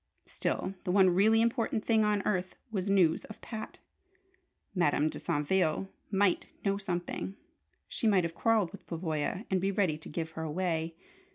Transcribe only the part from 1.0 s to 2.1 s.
really important thing